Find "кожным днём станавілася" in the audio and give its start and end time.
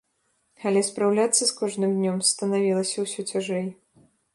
1.61-2.97